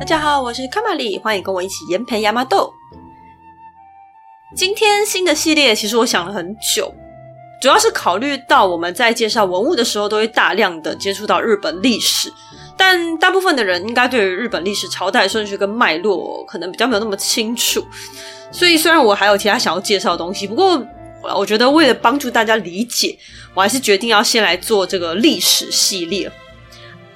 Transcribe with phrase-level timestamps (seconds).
[0.00, 2.72] 大家好，我是卡玛丽，欢迎跟我一起研培亚麻豆。
[4.56, 6.94] 今天新的系列，其实我想了很久，
[7.60, 12.32] 主要是考虑到我们在介绍文物的时候，都会大量的接触到日本历史，
[12.74, 17.86] 但大部分的人应该对于日本历史朝代顺序跟脉络，可能比较没有那么清楚。
[18.50, 20.82] 所以虽然我还有其他想要介绍的东西，不过
[21.36, 23.18] 我觉得为了帮助大家理解，
[23.52, 26.32] 我还是决定要先来做这个历史系列。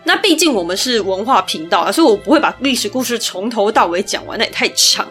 [0.05, 5.07] 那毕竟我们是文化频道啊，所以我不会把历史故事从头到尾讲完，那也太长。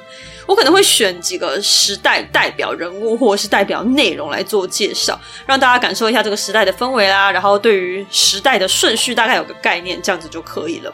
[0.48, 10.92] 我可能会选几个时代代表人物或者是代表内容来做介绍，让大家感受一下这个时代的氛围啦，然后对于时代的顺序大概有个概念，这样子就可以了。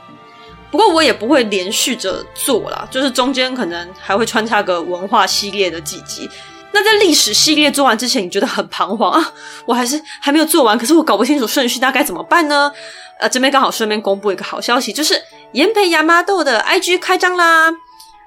[0.69, 6.29] 不过我也不会连续着做啦，就是中间可能还会穿插个文化系列的几集。
[6.75, 9.33] 那在历史系列做完之前，你觉得很彷徨啊？
[9.65, 12.69] 我还是还没有做完，可是我搞不清楚顺序，那该怎么办呢？
[13.17, 15.19] 呃，这边刚好顺便公布一个好消息，就是
[15.53, 17.71] 研培亚麻豆的 IG 开张啦！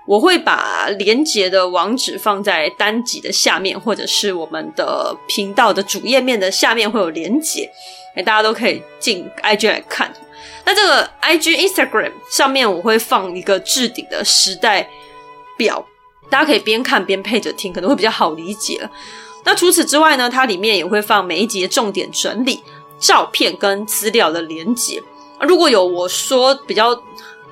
[0.07, 7.71] 我会把连结的网址放在单集的下面，或者是我们的频道的主页面的下面会有连结，
[8.17, 10.11] 诶，大家都可以进 IG 来看。
[10.65, 14.89] 那这个 IG Instagram 上面我会放一个置顶的时代
[15.59, 15.85] 表，
[16.31, 18.89] 大家可以边看边配着听，可能会比较好理解。
[19.45, 22.63] 那除此之外呢，它里面也会放每一集的重点整理。
[23.01, 25.01] 照片跟资料的连接，
[25.41, 27.01] 如果有我说比较，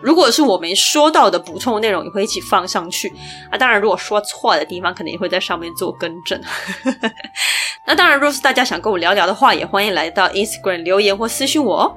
[0.01, 3.13] 如果是我没说到的补充内容，也会一起放上去
[3.49, 3.57] 啊。
[3.57, 6.43] 当然，如果说错的地方，可能也会在上面做更正。
[7.87, 11.97] 那当然，若是大家想跟我聊聊的话，也欢迎来到 Instagram 留言或私信我哦。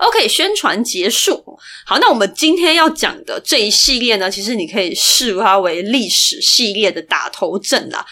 [0.00, 1.44] OK，宣传结束。
[1.84, 8.04] 好，那我们今天要讲的这一系列呢，其实你可以视它为历史系列的打头阵啦。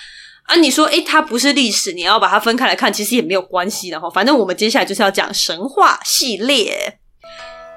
[0.45, 4.09] 啊，你说，诶，它不是历史，你要把它分开来看，其实也没有关系的哈。
[4.11, 6.99] 反正我们接下来就是要讲神话系列，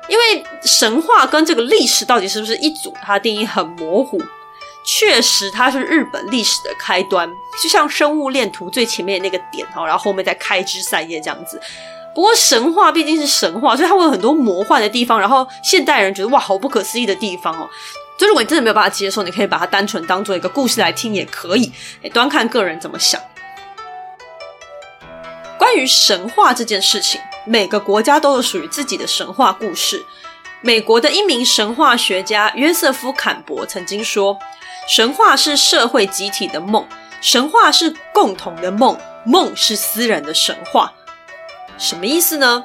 [0.08, 4.22] 因为神话跟这个历史到底是不是一组，它定义很模糊。
[4.83, 7.30] 确实，它是日本历史的开端，
[7.61, 11.61] 就像生物链图最前面那个点哈，然后后面再开枝散叶这样子。
[12.14, 17.70] 不过神话毕竟是神话，所以它会有很多魔幻的地方，然后现代人觉得哇，好不可思议的地方哦。
[18.17, 21.72] 所以，如果你真的没有办法接受，你可以把它单纯当做一个故事来听，也可以。
[22.04, 23.20] 诶，端看个人怎么想。
[25.58, 30.05] 关于神话这件事情，每个国家都有属于自己的神话故事。
[30.61, 34.38] 美国的一名神话学家约瑟夫·坎伯曾经说
[34.88, 36.86] ：“神话是社会集体的梦，
[37.22, 38.95] 神话是共同的梦，
[39.26, 40.93] 梦是私人的神话。”
[41.81, 42.64] 什么意思呢？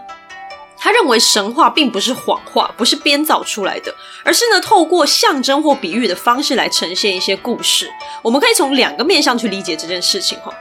[0.78, 7.90] 他认为神话并不是谎话，不是编造出来的，而是呢透过象征或比喻的方式来呈现一些故事。
[8.20, 10.52] 我们可以从两个面向去理解这件事情哈。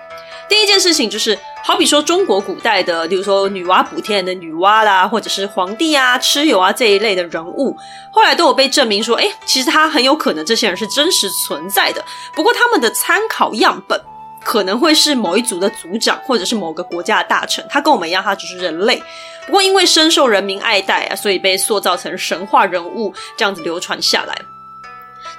[0.48, 7.76] 第一件事情就是，好比说中国古代的，比如说女娲补天的女娲啦，或者是皇帝啊、蚩尤啊这一类的人物，
[8.10, 12.02] 后来都有被证明说，诶，其实他很有可能这些人是真实存在的。
[12.34, 14.02] 不过他们的参考样本。
[14.46, 19.02] 可能会是某一族的族长，或者是某个国家的大臣，他跟我们一样，他只是人类。
[19.48, 24.40] 不过因为深受人民爱戴啊，所以被塑造成神话人物，这样子流传下来。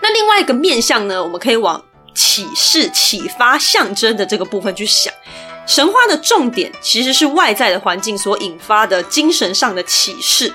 [0.00, 1.80] 那另外一个面向呢，我们可以往
[2.14, 5.12] 启示、启发、象征的这个部分去想。
[5.66, 10.52] 神话的重点其实是外在的环境所引发的精神上的启示。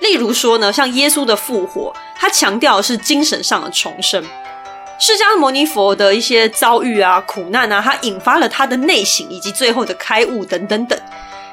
[0.00, 4.24] 例如说呢，像耶稣的复活，他强调的是精神上的重生。
[5.04, 10.96] 释迦牟尼佛的一些遭遇啊、苦难啊，它引发了他的内省以及最后的开悟等等等。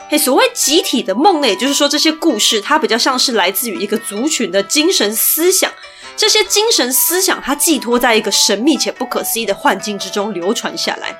[0.07, 5.71] 嘿，所谓集体的梦呢，也就是说这些故事它比较像是来自于一个族群的精神思想，
[6.15, 11.17] 这些精神思想它寄托在一个神秘且不可思议的幻境之中流传下来。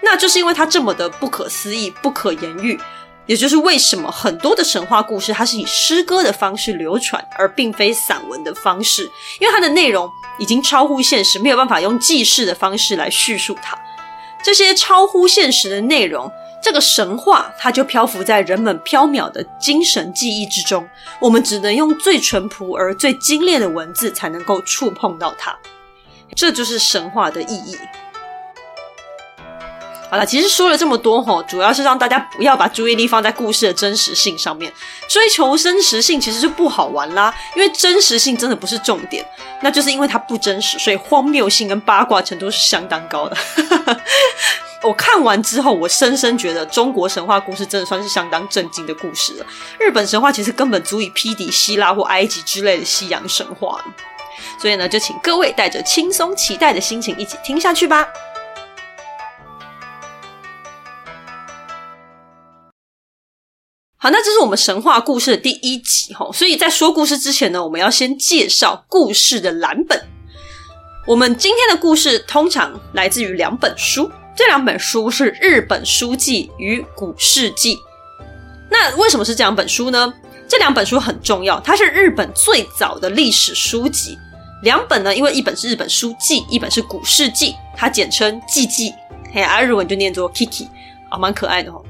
[0.00, 2.80] 那就是因为它这么的不可思议、不可言喻。
[3.28, 9.02] 也就是为什么很多的神话故事，它是以诗歌的方式流传，而并非散文的方式，
[9.38, 13.78] 因为它的内容已经超乎现实，没有办法用记事的方式来叙述它。
[14.42, 20.88] 这些超乎现实的内容，这个神话它就漂浮在人们飘渺的精神记忆之中，
[21.20, 25.54] 我们只能用最淳朴而最精炼的文字才能够触碰到它。
[26.34, 27.76] 这就是神话的意义。
[30.10, 34.72] 好了，其实说了这么多吼，主要是让大家不要把注意力放在故事的真实性上面。
[35.06, 39.24] 追求真实性其实就不好玩啦，因为真实性真的不是重点，
[39.62, 43.36] 那就是因为它不真实，所以荒谬性跟八卦程度是相当高的。
[44.82, 49.46] 我看完之后，我深深觉得中国神话故事真的算是相当震惊的故事了。
[49.78, 53.84] 日本神话其实根本足以匹敌希腊或埃及之类的西洋神话。
[54.58, 58.06] 所以呢，就请各位带着轻松期待的心情一起听下去吧。
[64.00, 66.30] 好，那这是我们神话故事的第一集哈。
[66.32, 70.00] 所以在说故事之前呢，我们要先介绍故事的蓝本。
[71.04, 77.74] 我们今天的故事通常来自于两本书，这两本书是《日本书记》与《古事记》。
[78.70, 80.14] 那为什么是这两本书呢？
[80.46, 84.16] 这两本书很重要，它是日本最早的历史书籍。
[84.62, 88.94] 两本呢，因为一本是《日本书记》，一本是《古事记》，它简称“记记”，
[89.34, 90.68] 嘿，而日文就念作 “Kiki”，
[91.10, 91.82] 啊，蛮可爱的哦。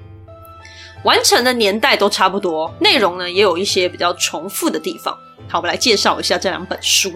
[1.05, 5.17] 完成的年代都差不多，内容呢也有一些比较重复的地方。
[5.49, 7.13] 好，我们来介绍一下这两本书。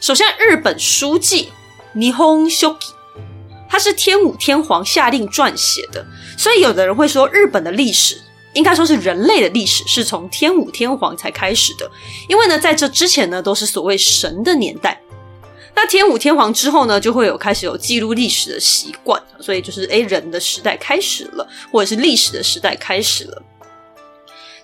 [0.00, 1.50] 首先，《日本书记》
[1.98, 2.90] （Nihon Shoki），
[3.68, 6.04] 它是天武天皇下令撰写的，
[6.36, 8.20] 所以有的人会说，日本的历史
[8.52, 11.90] 应该说是人类的历史，是从天武天皇才开始的。
[12.28, 15.00] 因为呢，在这之前呢，都是所谓神的年代。
[15.74, 23.42] 那天武天皇之后呢，就会有开始有记录历史的习惯，所以就是诶，人的时代开始了，或者是历史的时代开始了。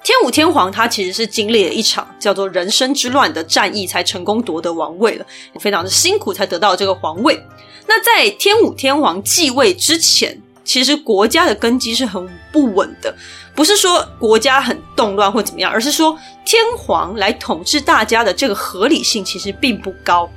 [0.05, 5.27] 天武天皇他其实是经历了一场叫做人生之乱的战役，才成功夺得王位了，
[5.59, 7.43] 非常的辛苦才得到这个皇位。
[7.87, 13.13] 那在天武天皇继位之前，其实国家的根基是很不稳的，
[13.55, 20.31] 不是说国家很动乱或怎么样，而是说天皇来统治大家的这个合理性其实并不高。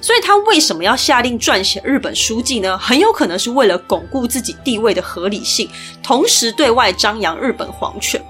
[0.00, 2.78] 所以他为什么要下令撰写日本书记呢？
[2.78, 5.68] 很有可能是为了巩固自己地位的合理性，
[6.02, 8.22] 同时对外张扬日本皇权。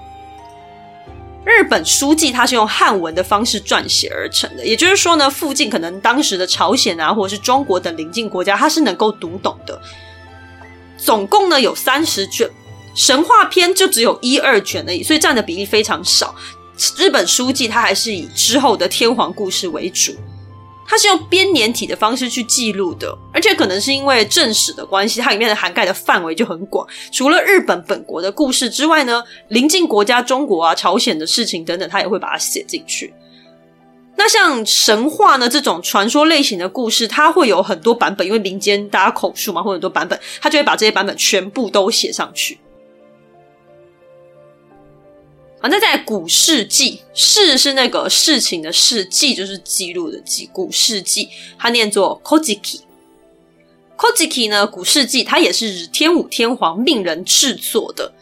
[1.45, 9.81] 日本书记它是用汉文的方式撰写而成的，也就是说呢，附近可能当时的朝鲜啊，或者是中国等邻近国家，它是能够读懂的。
[10.97, 12.47] 总共呢有三十卷，
[12.93, 16.35] 神话篇就只有一二卷而已，所以占的比例非常少。
[16.97, 20.13] 日本书记它还是以之后的天皇故事为主。
[20.89, 26.85] 它是用编年体的方式去记录的，而且可能是因为正史的关系，它里面的涵盖的范围就很广。
[27.11, 33.13] 除了日本本国的故事之外呢，邻近国家中国啊、朝鲜的事情等等，它也会把它写进去。
[34.15, 42.57] 那像神话呢这种传说类型的故事，它会有很多版本，因为民间大家口述嘛，会有很多版本，它就会把这些版本全部都写上去。
[45.61, 50.49] 啊，那在古事记，事是那个事情的事，记就是记录的记。
[50.53, 51.27] 古事记，
[51.57, 52.79] 它念作 Kojiki。
[53.97, 58.13] Kojiki 呢，古事记它也是天武天皇命人制作的。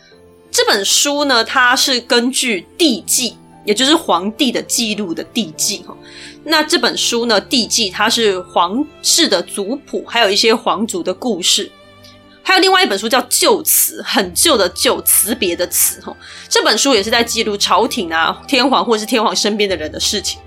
[0.50, 5.96] 这本书呢，它是根据帝纪，也就是皇帝的记录的帝纪哈。
[6.44, 11.72] 那这本书呢，帝纪它是皇室的族谱，还有一些皇族的故事。
[12.48, 16.00] 还有另外一本书叫《旧辞》，很旧的旧，辞别的辞。
[16.00, 16.16] 哈，
[16.48, 20.40] 这本书也是在记录朝廷啊、天皇或是天皇身边的人的事情。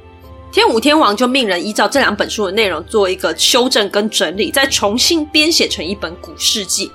[0.50, 6.90] 天武天皇就命人依照这两本书的内容做一个修正跟整理，再重新编写成一本古事记。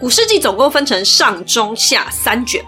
[0.00, 2.60] 古事记总共分成上、中、下三卷，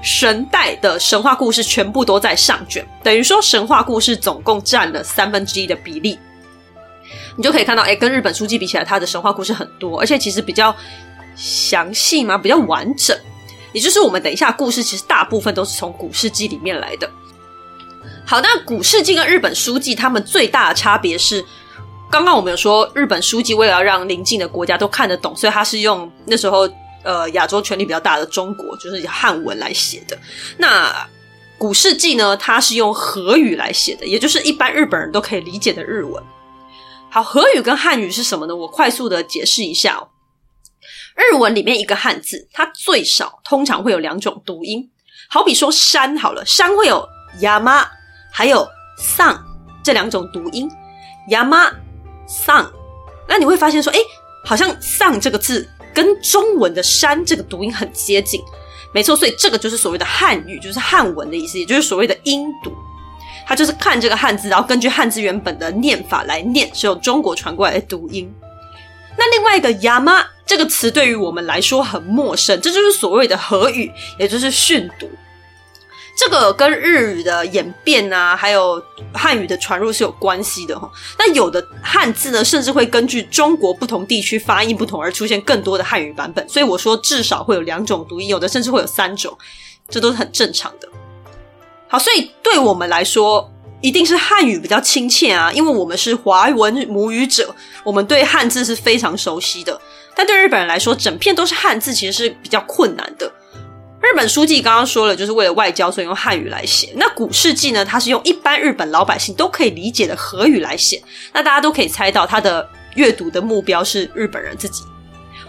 [0.00, 6.18] 神代的神话故事全部都在上卷，等于说神话故事总共占了三分之一的比例。
[7.36, 10.74] 你就可以看到，哎，跟日本书记比起来，它的神话故事很多，而且其实比较
[11.36, 13.16] 详细嘛，比较完整。
[13.72, 17.08] 也就是我们等一下故事，其实大部分都是从古世纪里面来的。
[18.26, 21.44] 好，那古世纪跟日本书记，他们最大的差别是，
[22.10, 26.68] 刚刚我们有说，日本书记为了让邻近的国家都看得懂，所以他是用那时候
[27.04, 30.18] 呃亚洲权力比较大的中国，就是汉文来写的。
[30.58, 30.92] 那
[31.56, 36.22] 古世纪呢，它是用和语来写的，也就是一般日本人都可以理解的日文。
[37.09, 38.55] 好，和语跟汉语是什么呢？
[38.55, 40.09] 我快速的解释一下哦。
[41.15, 44.91] 日文里面一个汉字，它最少通常会有两种读音。
[45.29, 47.07] 好比说山好了，山会有
[47.41, 47.85] ヤマ，
[48.31, 49.41] 还有桑
[49.83, 50.69] 这两种读音。
[51.29, 51.71] ヤマ、
[52.27, 52.69] 桑，
[53.27, 53.99] 那你会发现说，诶，
[54.43, 58.41] 好像桑这个字跟中文的山这个读音很接近。
[58.93, 62.71] 没错，所以这个就是所谓的汉语，就是汉文的意思，也就是所谓的音读。
[63.50, 68.32] 他就是看这个汉字，然后根据汉字原本的念法来念，是由中国传过来的读音。
[69.18, 73.90] 那另外一个“亚妈”这个词对于我们来说很陌生，这就是所谓的和语，
[74.20, 75.10] 也就是训读。
[76.16, 78.80] 这个跟日语的演变啊，还有
[79.12, 80.88] 汉语的传入是有关系的哈。
[81.18, 86.48] 那有的汉字呢，甚至会根据中国不同地区发音不同而出现更多的汉语版本。
[86.48, 89.36] 所以我说至少会有两种读音，有的甚至会有三种，
[89.88, 90.88] 这都是很正常的。
[91.90, 99.80] 好，所以对我们来说，一定是汉语比较亲切啊，因为我们是华文母语者，我们对汉字是非常熟悉的。
[100.14, 103.26] 但对日本人来说，整片都是汉字，其实是比较困难的。
[104.00, 106.92] 日本书记刚刚说了，就是为了外交，所以用汉语来写。
[106.94, 111.02] 那古事记呢，它是用一般日本老百姓都可以理解的和语来写。
[111.32, 114.84] 那大家都可以猜到，它的阅读的目标是日本人自己。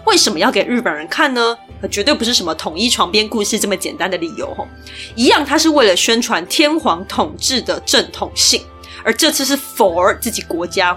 [0.06, 1.56] 为什么要给日本人看呢？
[1.90, 4.66] 绝对不是什么统一床边故事这么简单的理由哦。
[5.16, 8.62] 一样，它是为了宣传天皇统治的正统性，
[9.04, 10.96] 而这次是 for 自己国家。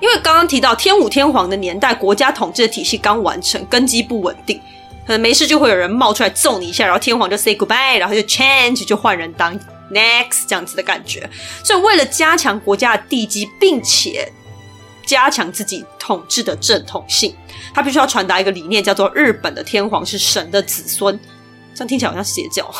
[0.00, 4.58] 因为刚刚提到天武天皇的年代，国家统治的体系刚完成，根基不稳定，
[5.06, 9.58] 可能没事就会有人冒出来揍你一下，然后天皇就 say goodbye，然后就 change 就换人当
[9.90, 11.28] next 这样子的感觉。
[11.64, 14.30] 所以为了加强国家的地基，并且
[15.06, 17.34] 加强自己统治的正统性，
[17.76, 21.20] 他必须要传达一个理念，叫做日本的天皇是神的子孙。
[21.74, 22.74] 这样听起来好像邪教。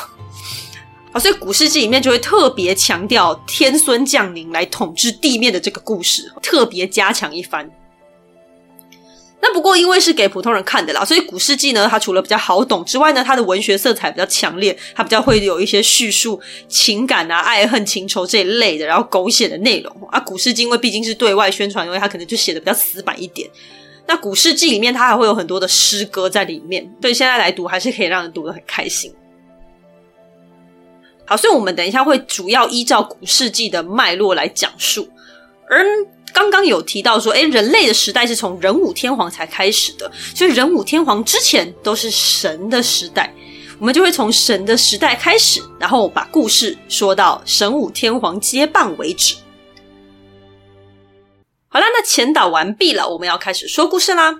[1.20, 7.70] 所以古事记里面就会特别强调天孙降临来统治地面的这个故事，特别加强一番。
[9.42, 20.18] 那不过因为是给普通人看的啦，所以古事记呢，它除了比较好懂之外呢，它的文学色彩比较强烈，它比较会有一些叙述情感啊、爱恨情仇这一类的，然后狗血的内容啊。
[20.20, 23.48] 古事记因为毕竟是对外宣传，因为它可能就写的比较死板一点。
[24.06, 29.12] 那古事记里面它还会有很多的诗歌在里面，所以现在来读还是可以让人读得很开心。
[31.24, 35.08] 好，所以我们等一下会主要依照古事记的脉络来讲述。
[35.68, 35.84] 而
[36.32, 43.32] 刚刚有提到说，哎，人类的时代是从仁武天皇才开始的，所以仁武天皇之前都是神的时代。
[43.78, 49.34] 我们就会从神的时代开始，然后把故事说到神武天皇接棒为止。
[51.76, 54.34] 好啦，那前导完毕了，我们要开始说故事啦。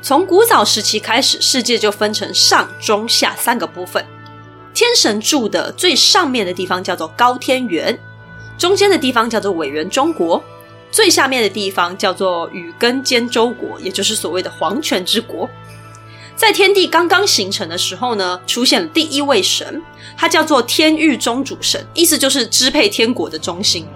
[0.00, 4.02] 从古早时期开始，世界就分成上、中、下三个部分。
[4.72, 7.98] 天神住的最上面的地方叫做高天原，
[8.56, 10.42] 中间的地方叫做委员中国，
[10.90, 15.46] 最下面的地方叫做羽根坚州国，也就是所谓的皇权之国。
[16.36, 19.82] 在天地刚刚形成的时候呢，出现了第一位神，
[20.16, 23.86] 他叫做天域中主神，意思就是支配天国的中心。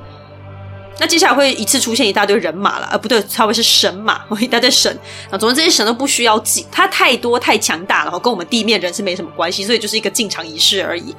[0.98, 4.98] 那接下来会一次出现一大堆人马了，呃，不对，稍微是神马， 一大堆神。
[5.30, 11.14] 啊，总之这些神都不需要记，它太多太强大了，跟我们地面人是没什么关系，所以就是一个进场仪式而已。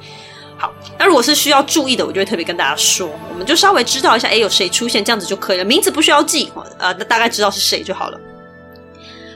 [0.56, 8.20] 好，那如果是需要注意的，我就会特别跟大家说，我们就稍微知道一下，诶，有谁出现这样子就可以了，名字不需要记，啊，那大概知道是谁就好了。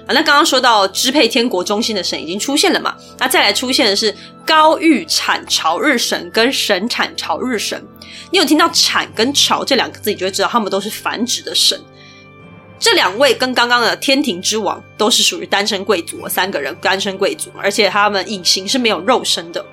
[0.06, 2.94] 啊，那刚刚说到支配天国中心的神已经出现了嘛？
[3.18, 4.14] 那再来出现的是
[4.46, 7.84] 高玉产朝日神跟神产朝日神。
[8.30, 11.80] 你有听到“产”跟“朝”这两个字，你就会知道他们都是繁殖的神。
[12.78, 19.64] 这两位跟刚刚的天庭之王都是属于单身贵族，三个人单身贵族，而且他们隐形是没有肉身的。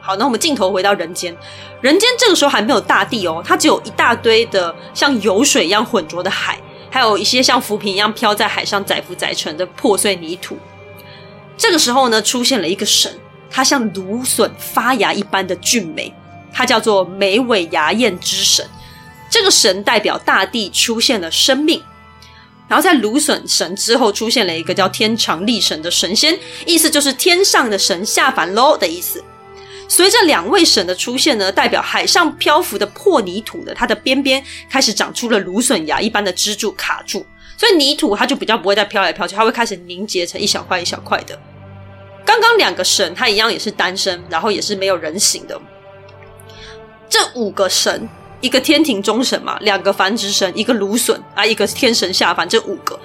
[0.00, 1.36] 好，那我们镜头回到人间，
[1.80, 6.60] 人间这个时候还没有大地哦，它只有一大堆的像油水一样浑浊的海。
[6.90, 10.58] 还有一些像浮萍一样飘在海上载浮载沉的破碎泥土。
[11.56, 13.16] 这个时候呢，出现了一个神，
[13.50, 16.12] 它像芦笋发芽一般的俊美，
[16.52, 18.66] 它叫做眉尾牙燕之神。
[19.30, 21.82] 这个神代表大地出现了生命。
[22.66, 29.22] 然后在芦笋神之后，出现了一个叫天长历神的神仙，意思就是天上的神下凡喽的意思。
[29.90, 37.26] 随着两位神的出现呢，代表海上漂浮的破泥土的它的边边开始长出了芦笋芽一般的支柱卡住，
[37.58, 41.36] 所以泥土它就比较不会再飘来飘去，它会开始凝结成一小块一小块的。
[42.24, 45.60] 刚刚两个神它一样也是单身，然后也是没有人形的。
[47.08, 48.08] 这五个神，
[48.40, 52.96] 一个天庭中神嘛，两个繁殖神，一个芦笋啊，一个天神下凡，这五个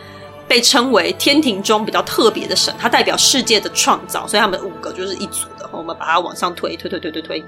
[0.47, 5.47] 被称为天庭中比较特别的神，它代表世界的创造，所以他们五个就是一组。
[5.75, 7.45] 我们把它往上推，推推推推推。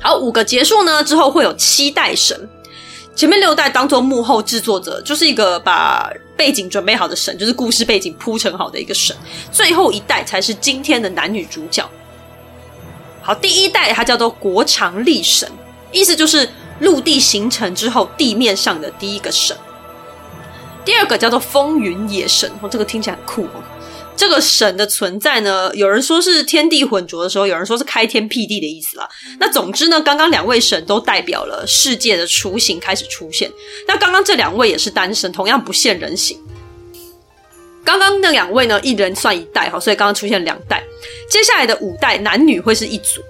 [0.00, 2.48] 好，五个结束呢之后会有七代神，
[3.16, 9.16] 前面六代当做幕后制作者，就是一个把背景准备好的神，就是故事背景铺成好的一个神。
[9.50, 11.88] 最后一代才是今天的男女主角。
[13.22, 15.50] 好，第一代它叫做国长立神，
[15.90, 16.48] 意思就是
[16.80, 19.56] 陆地形成之后地面上的第一个神。
[20.84, 23.62] 第二个叫做风云野神，哦，这个听起来很酷哦。
[24.18, 29.08] 这个神的存在呢，有人说是天地混浊的时候，有人说是开天辟地的意思啦。
[29.38, 33.48] 那总之呢，刚刚两位神都代表了世界的雏形开始出现。
[33.86, 36.36] 那刚刚这两位也是单身，同样不现人形。
[37.84, 40.82] 刚刚那两位呢，一人算一代哈，所以刚刚出现两代。
[41.30, 43.22] 接下来的五代男女会是一组，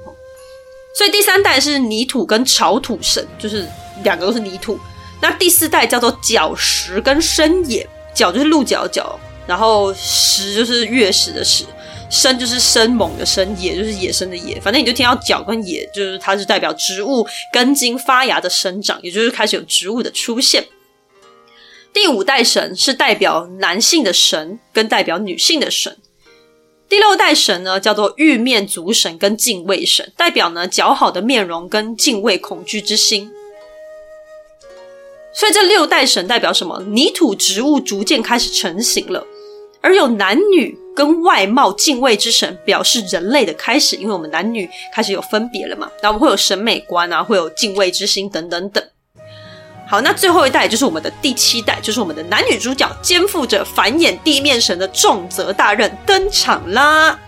[0.96, 3.64] 所以第三代是泥土跟潮土神，就是
[4.02, 4.80] 两个都是泥土。
[5.20, 9.20] 那第四代叫做角石跟深野，角就是鹿角角。
[9.48, 11.64] 然后石就是月食的石，
[12.10, 14.60] 生就是生猛的生，野就是野生的野。
[14.60, 20.62] 反正你就听到角跟野，就是它是代表植物根茎发芽的生长，也就是开始有植物的出现。
[21.94, 25.96] 第五代神是代表男性的神跟代表女性的神。
[26.86, 33.30] 第六代神呢叫做玉面族神跟敬畏神，代表呢姣好的面容跟敬畏恐惧之心。
[35.32, 36.82] 所以这六代神代表什么？
[36.88, 39.26] 泥土植物逐渐开始成型了，
[39.80, 48.82] 而有男女跟外貌敬畏之神，表示人类的开始，因为我们男女开始有分别了嘛，然后我们会有审美观啊，会有敬畏之心等等等。
[49.86, 57.18] 好，那最后一代就是我们的第七代，就是我们的男女主角肩负着繁衍地面神的重责大任登场啦。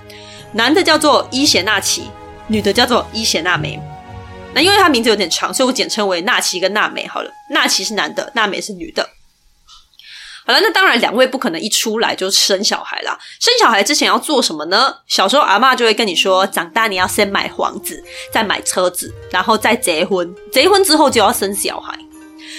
[0.52, 2.02] 男的叫做伊邪那岐，
[2.49, 3.80] 女的叫做伊邪那美。
[4.52, 7.30] 那因为他名字有点长，所以我简称为那岐跟娜美好了。
[7.50, 9.09] 那岐是男的，娜美是女的。
[10.50, 13.16] 好了，那当然两位不可能一出来就生小孩啦。
[13.38, 14.92] 生小孩之前要做什么呢？
[15.07, 18.02] 小时候阿嬷就会跟你说，长大你要先买房子，
[18.33, 20.35] 再买车子，然后再结婚。
[20.50, 21.97] 结婚之后就要生小孩。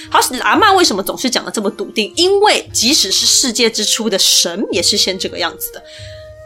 [0.10, 2.14] 好，阿嬷为什么总是讲的这么笃定？
[2.16, 5.84] 因为即使是世界之初的神，也是先这个样子的。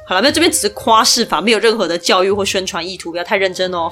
[0.07, 3.91] 好了，那这边只是夸饰法，没有任何的教育或宣传意图，不要太认真哦。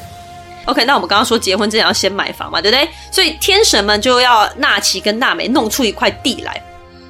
[0.66, 2.88] OK，那我们刚刚说结婚之前要先买房嘛，对不对？
[3.12, 6.62] 所以天神们就要纳奇跟娜美弄出一块地来，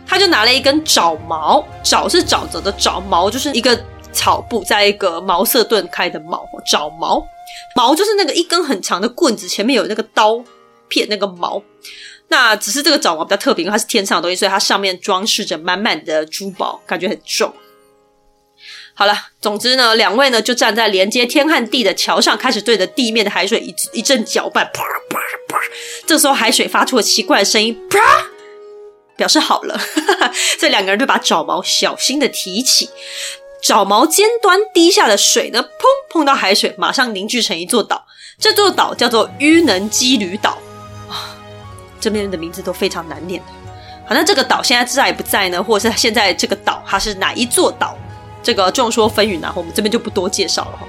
[0.06, 3.78] 他就拿了一根爪毛，爪是沼泽的爪，毛就是一个
[4.12, 7.26] 草布，在一个茅塞顿开的茅，爪毛，
[7.74, 10.42] 毛就是那个一根很长的棍子，前面有那个刀
[10.88, 11.62] 片那个毛。
[12.28, 17.52] 那只是这个爪毛比较特别，因为它是天上的东西，所以它上面装饰着满满的珠宝，感觉很重。
[18.94, 25.18] 好了，总之呢，两位呢就站在连接天和地的桥上，开始对着地面的海水一一阵搅拌，啪啪
[25.48, 25.60] 啪。
[26.06, 27.98] 这时候海水发出了奇怪的声音，啪，
[29.16, 29.80] 表示好了。
[30.58, 32.90] 这两个人就把爪毛小心的提起，
[33.62, 35.68] 爪毛尖端滴下的水呢，砰，
[36.10, 38.06] 碰到海水，马上凝聚成一座岛。
[38.38, 40.58] 这座岛叫做淤能基吕岛
[41.08, 41.36] 啊。
[42.00, 43.40] 这边的名字都非常难念。
[44.06, 45.62] 好，那这个岛现在在不在呢？
[45.62, 47.96] 或者是现在这个岛它是哪一座岛？
[48.42, 50.86] 这个众说纷纭啊，我们这边就不多介绍了哈。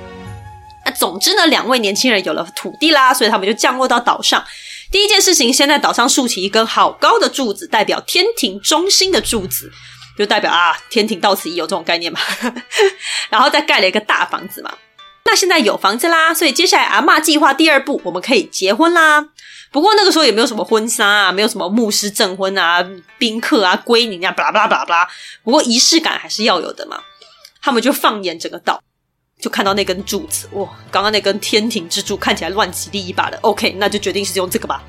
[0.84, 4.44] 那总之呢，两位年轻人有了土地啦，所以他们就降落到岛上。
[4.92, 9.72] 第一件事情，先在岛上竖起一根好高的柱子，代表天庭中心的柱子，
[10.18, 12.20] 就代表啊，天庭到此一游这种概念嘛。
[13.30, 14.74] 然后再盖了一个大房子嘛。
[15.26, 19.28] 那现在有房子啦，所以接下来阿嬷计划第二步，我们可以结婚啦。
[19.72, 22.86] 不过那个时候也没有什么婚纱啊，没有什么牧师证婚啊、
[23.18, 25.10] 宾客啊、归宁啊，巴拉巴拉巴拉巴拉。
[25.44, 27.02] 不过仪式感还是要有的嘛。
[27.62, 28.80] 他们就放眼整个岛，
[29.46, 30.68] 就看到那根柱子，哇！
[30.90, 33.38] 刚刚那根天庭之柱看起来乱七八糟的。
[33.42, 34.84] OK，那就决定是用这个吧。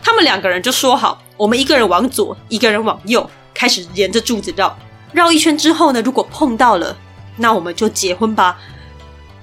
[0.00, 4.78] 他们两个人就说好，我们一个人往左，一个人往右，开始沿着柱子绕。
[5.10, 6.96] 绕一圈之后呢，如果碰到了，
[7.38, 8.56] 那我们就结婚吧。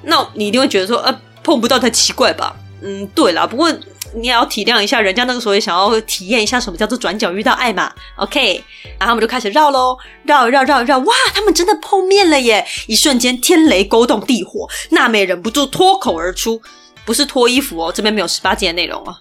[0.04, 2.56] 那你一定会觉得说，呃，碰不到才奇怪吧？
[2.82, 3.70] 嗯，对啦，不过。
[4.16, 7.92] 你也要体谅一下，人家那个时候也想要体验一下什么叫做转角遇到爱嘛。
[8.18, 8.64] OK，
[9.00, 12.66] 然后我们就开始绕喽，绕绕绕绕，哇，他们真的碰面了耶！
[12.88, 16.62] 一瞬间天雷勾动地火，娜美忍不住脱口而出，
[17.06, 19.20] 不是脱衣服哦，这边没有十八禁的内容啊。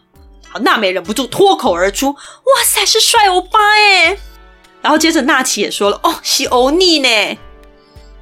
[0.49, 4.19] 好，娜美忍不住脱口而出，哇塞，是帅欧巴耶！
[4.83, 7.39] 然后接着那岐也说了，哦，是欧尼呢。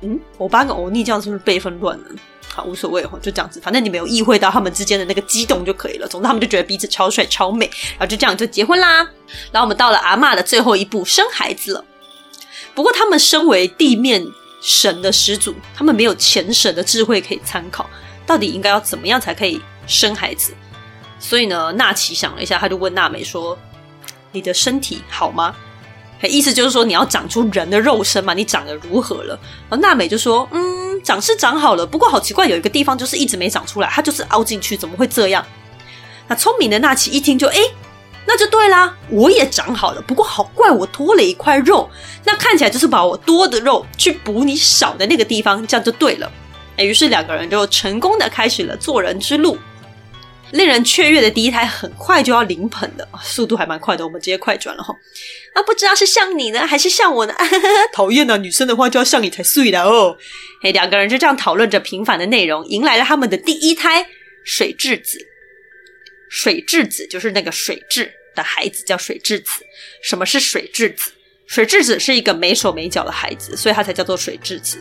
[0.03, 2.05] 嗯，欧巴跟欧尼这样是不是辈分乱了？
[2.53, 6.09] 好，无所谓哈，就这样子，反正你没有意会到他们之间的那个激动就可以了。
[6.09, 8.97] 总之，他们就觉得彼此超帅超美，然后就这样就结婚啦。
[9.53, 11.85] 然后我们到了阿嬷的最后一步，生孩子了。
[12.75, 14.27] 不过，他们身为地面
[14.61, 17.89] 神的始祖，他们没有前神的智慧可以参考，
[18.27, 20.53] 到底应该要怎么样才可以生孩子？
[21.19, 23.57] 所以呢，那岐想了一下，他就问娜美说
[24.33, 25.55] ：“你的身体好吗？”
[26.29, 28.35] 意思就是说，你要长出人的肉身嘛？
[28.35, 29.39] 你长得如何了？
[29.69, 35.45] 然后娜美就说：“嗯，长是长好了，不过好奇怪，有一个地方就是一直没长出来，它就是凹进去，怎么会这样？”
[36.29, 37.61] 那聪明的那奇一听就：“诶，
[38.27, 41.89] 那就对啦，我也长好了，不过好怪，我多了一块肉，
[42.25, 46.31] 那看起来就是把我多的肉去补你少的那个地方，这样就对了。”
[46.77, 49.59] 诶，于是两个人就成功的开始了做人之路。
[50.53, 54.05] 令人雀跃的第一胎很快就要临盆了，速度还蛮快的。
[54.05, 54.95] 我们直接快转了哈。
[55.55, 57.35] 啊，不知道是像你呢，还是像我呢？
[57.93, 60.17] 讨厌啊，女生的话就要像你才对了哦。
[60.63, 64.07] 嘿，两个人就这样讨论着平凡的内容，迎来了他们的第一胎
[64.45, 65.19] 水蛭子。
[66.29, 69.65] 水蛭子就是那个水蛭的孩子，叫水蛭子。
[70.03, 71.13] 什么是水蛭子？
[71.47, 74.81] 水蛭子是一个没手没脚的孩子，所以他才叫做水蛭子。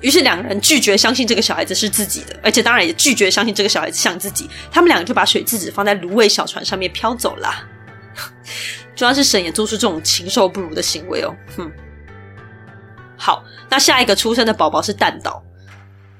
[0.00, 4.48] 于是两个人拒绝相信这个小孩子是自己的，而且当然也拒绝相信这个小孩子像自己。
[4.70, 7.66] 他们两个就把水蛭子放在芦苇小船上面飘走了。
[8.94, 11.34] 主要是神也做出这种禽兽不如的行为哦。
[11.56, 11.70] 哼。
[13.16, 15.42] 好，那下一个出生的宝宝是蛋岛，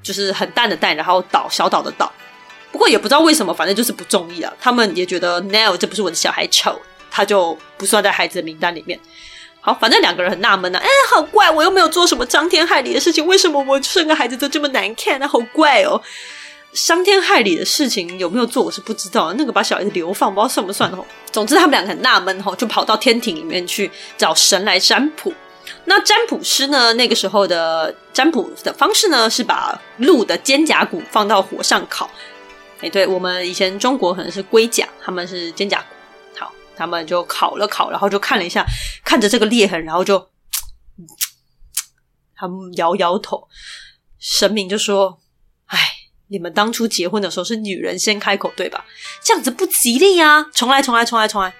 [0.03, 2.13] 就是很淡的淡，然后岛小岛的岛。
[2.73, 4.53] 不过也不知道为什么，反正就是不中意啊。
[4.59, 8.99] 他们也觉得 no，这不是我的小孩丑，他就不算在孩子的名单里面。
[9.67, 10.79] 好，反正两个人很纳闷呢。
[10.79, 15.27] 哎，好怪，我又没有做什么伤天害理的事情，为什么我生个孩子都这么难看呢？
[15.27, 16.01] 好怪哦。
[16.73, 19.33] 伤天害理的事情有没有做，我是不知道。
[19.33, 21.05] 那个把小孩子流放，不知道算不算哦。
[21.33, 25.35] 总之，他们两个很纳闷哈，就跑到天庭里面去找神来占卜。
[25.87, 32.09] 那占卜师呢，那个时候的占卜的方式呢，是把鹿的肩胛骨放到火上烤。
[32.83, 35.96] 哎，对，我们以前中国可能是龟甲，他们是肩胛骨。
[36.77, 38.65] 他们就烤了烤，然后就看了一下，
[39.05, 40.29] 看着这个裂痕，然后就，
[42.37, 43.49] 他们摇摇头。
[44.19, 45.19] 神明就说
[45.67, 45.79] ：“哎，
[46.29, 48.85] 你们当初结婚的时候是女人先开口，对吧？
[49.23, 50.47] 这样子不吉利呀！
[50.53, 51.55] 重来，重来，重来，重来。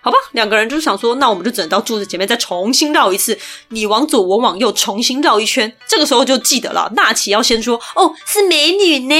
[0.00, 3.38] 好吧，两个人就想说，那我们就只能到柱子前面再重新绕一次，
[3.68, 5.76] 你往左，我往右，重新绕一圈。
[5.86, 9.14] 这个时候就记得了，娜奇要先说：‘哦，是美女呢。’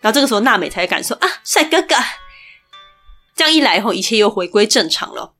[0.00, 1.94] 然后这个时候娜美才敢说：‘啊，帅哥哥。’
[3.34, 5.32] 这样一来以后，一切又回归正常了。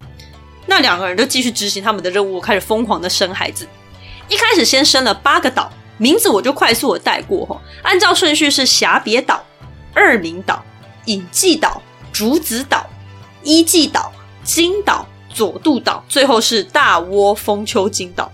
[0.67, 3.67] 那两个人就继续执行他们的任务，开始疯狂的生孩子。
[4.29, 9.41] 一开始先生了八个岛。”名字我就快速的带过哈，按照顺序是霞别岛、
[9.95, 10.61] 二冥岛、
[11.05, 11.81] 隐记岛、
[12.13, 12.85] 竹子岛、
[13.45, 18.33] 一季岛、金岛、佐渡岛，最后是大窝丰丘金岛。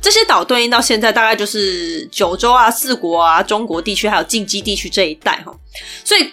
[0.00, 5.52] 这些岛对应到现在大概就是九州啊、四国啊、中国地区还有近畿地区这一带哈。
[6.04, 6.32] 所以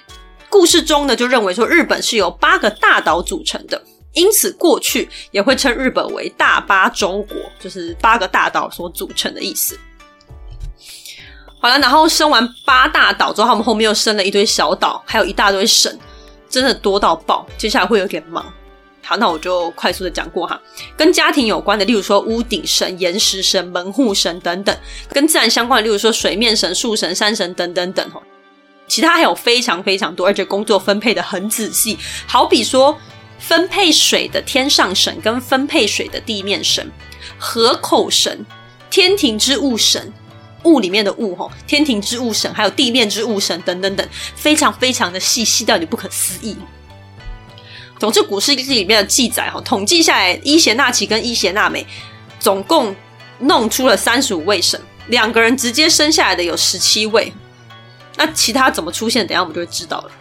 [0.51, 3.81] 故事中呢，就认为说日本是由八个大岛组成的，
[4.13, 9.79] 因此过去也会称日本为大八洲国，就是八个大岛所组成的意思。
[11.61, 15.97] 好了，然后生完八大岛之后，他们后面又生了一堆小岛，还有一大堆神，
[16.49, 17.47] 真的多到爆。
[17.57, 18.43] 接下来会有点忙，
[19.03, 20.59] 好，那我就快速的讲过哈。
[20.97, 24.75] 跟家庭有关的，例如说屋顶神、岩石神、门户神等等；
[25.13, 28.05] 跟自然相关的，例如说水面神、树神、山神等等等。
[28.91, 31.97] 其他还有非常非常多，而且工作分配的很仔细。
[32.27, 32.99] 好比说，
[33.39, 36.91] 分配水的天上神跟分配水的地面神、
[37.37, 38.45] 河口神、
[38.89, 40.11] 天庭之物神。
[40.65, 46.57] 物里面的物吼，天庭之物神，还有地面之物神等等等，非常非常的细，细到你不可思议。
[47.97, 51.87] 总之，古事记里面的记载哈，统计下来，伊邪那岐跟伊邪那美
[52.41, 52.93] 总共
[53.39, 57.31] 弄出了三十五位神，两个人直接生下来的有十七位，
[58.17, 59.25] 那其他怎么出现？
[59.25, 60.11] 等下我们就会知道了。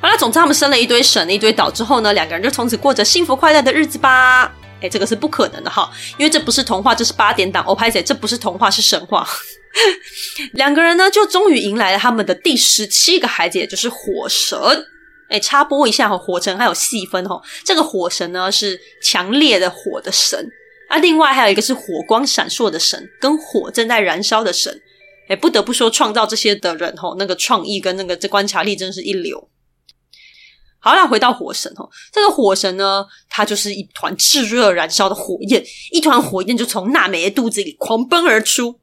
[0.00, 4.52] 好了，总之他们生了一堆神，一堆岛之后呢，两个人就从此过着幸福快乐的日子吧。
[4.82, 7.64] 哎，这个是不可能的哈，因为这不是童话，这是八点档。
[7.66, 9.26] 哦，拍谢，这不是童话，是神话。
[10.52, 14.58] 两个人呢，就终于迎来了他们的第十七个孩子，也就是火神。
[15.30, 17.40] 哎，插播一下哈，火神还有细分哈。
[17.64, 20.50] 这个火神呢，是强烈的火的神，
[20.88, 24.82] 啊，另外还有一个是火光闪烁的神，跟火正在燃烧的神。
[25.28, 29.48] 哎，不得不说，创造这些的人哈，那个创意跟那个这观察力真是一流。
[30.78, 38.80] 好了，回到火神哦，这个火神呢，它就是一团炙热燃烧的火焰，一团火焰就从娜美的肚子里狂奔而出。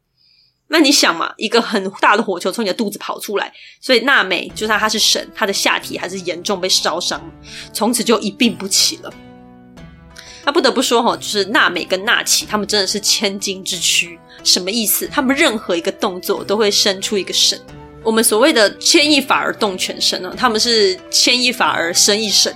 [0.70, 7.22] 那你想嘛，一个很大的火球从你的肚子跑出来，所以娜美就算她是神，她的下体还是严重被烧伤，
[7.72, 9.14] 从此就一病不起了。
[10.44, 15.08] 那不得不说哈，就是娜美跟娜奇他们真的是千金之躯，什么意思？
[15.12, 17.60] 他们任何一个动作都会生出一个神。
[18.04, 22.52] 我们所谓的牵一发而动全身呢，他们是牵一发而生一神，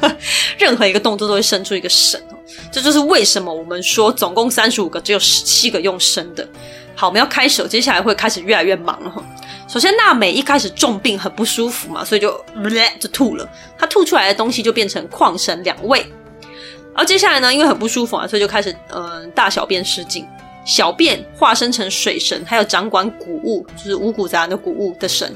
[0.58, 2.22] 任何一个动作都会生出一个神。
[2.70, 6.46] 这就是为什么我们说总共三十五个，只有十七个用生的。
[6.94, 9.10] 好，我们要开手，接下来会开始越来越忙了。
[9.66, 12.44] 首先，娜美一开始重病很不舒服嘛，所以就
[13.00, 13.48] 就吐了。
[13.78, 16.00] 她吐出来的东西就变成矿神两位。
[16.92, 20.26] 然后接下来呢，因为很不舒服啊，所以就开始嗯、大小便失禁。
[20.64, 25.34] 小便化身成水神，还有掌管谷物，就是五谷杂粮的谷物的神。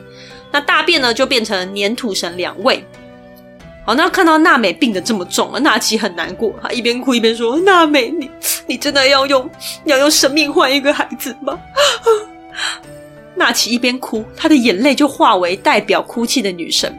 [0.52, 2.84] 那大便呢，就变成粘土神两位。
[3.87, 8.30] 好，那看到娜美病得这么重了，娜奇很难过，她一边哭一边说：“娜美，你
[8.66, 9.50] 你真的要用
[9.84, 11.58] 要用生命换一个孩子吗？”
[13.37, 16.98] 娜奇一边哭，她的眼泪就化为代表哭泣的女神。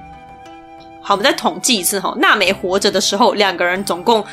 [1.02, 4.24] 好，我们再统计一次哈，娜美活着的时候，两个人总共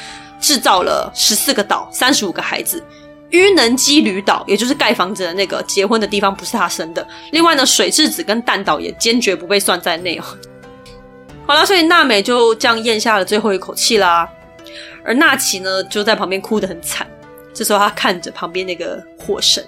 [0.41, 2.85] 制造了十四个岛，三十五个孩子。
[3.33, 7.07] 淤能基吕岛，也就是盖房子的那个结婚的地方，不是他生的。
[7.33, 10.25] 另外呢，水质子跟蛋岛也坚决不被算在内哦。
[11.47, 14.29] 好了，所以娜美就这样咽下了最后一口气啦。
[15.05, 17.07] 而娜奇呢，就在旁边哭得很惨。
[17.53, 19.67] 这时候他看着旁边那个火神，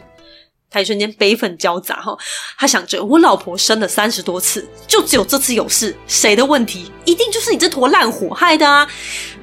[0.70, 2.16] 他一瞬间悲愤交杂哈。
[2.56, 6.92] 他想着，我老婆生了三十多次，就只有这次有事，谁的问题？
[7.04, 8.86] 一定就是你这坨烂火害的啊！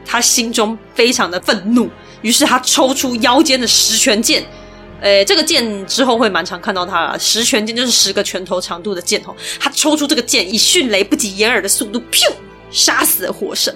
[0.05, 1.89] 他心中非常的愤怒。
[2.21, 4.43] 于是他抽出腰间的十拳剑，
[5.01, 7.17] 诶，这个剑之后会蛮常看到他了。
[7.17, 9.35] 十拳剑就是十个拳头长度的剑吼。
[9.59, 12.31] 他抽出这个剑，以迅雷不及掩耳的速度，咻，
[12.69, 13.75] 杀死了火神。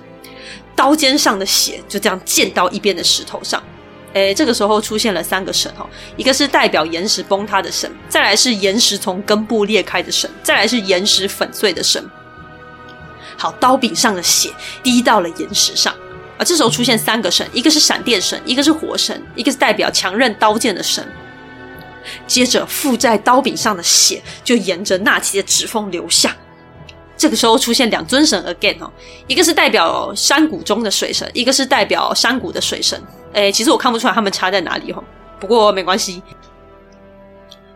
[0.75, 3.63] 刀尖上的血就这样溅到一边的石头上。
[4.13, 12.01] 诶，这个时候出现了三个神哈，一个是代表岩石崩塌的神，再来是岩石从根部裂开的神，再来是岩石粉碎的神。
[13.35, 14.49] 好，刀柄上的血
[14.81, 15.93] 滴到了岩石上
[16.37, 16.43] 啊！
[16.43, 21.05] 这时候出现三个神，一个是闪电神，一个是火神，一个是代表强韧刀剑的神。
[22.27, 26.35] 接着附在刀柄上的血就沿着纳奇的指缝流下。
[27.17, 28.91] 这个时候出现两尊神 again 哦，
[29.27, 33.01] 一个是代表山谷中的水神，一个是代表山谷的水神。
[33.33, 35.03] 诶，其实我看不出来他们差在哪里哈，
[35.39, 36.21] 不过没关系。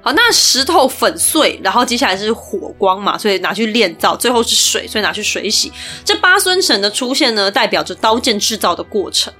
[0.01, 5.71] 好，那石头粉碎，然后接下来是火光嘛，所以拿去炼造，最后是水，所以拿去水洗。
[6.05, 9.33] 这八尊神的出现呢，代表着刀剑制造的过程。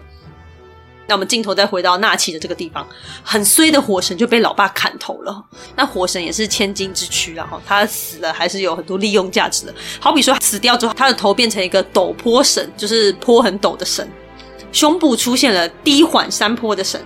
[1.08, 2.88] 那我们镜头再回到纳奇的这个地方，
[3.24, 5.44] 很衰的火神就被老爸砍头了。
[5.76, 9.74] 那火神也是千金之躯然后，他死了还是有很多利用价值的。
[10.00, 14.06] 好比说死掉之后，他的头变成一个陡坡神，就是坡很陡的神；
[14.72, 17.02] 胸部出现了低缓山坡的神。